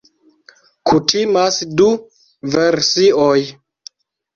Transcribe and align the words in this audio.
Kutimas 0.91 1.61
du 1.77 1.91
versioj. 2.59 3.41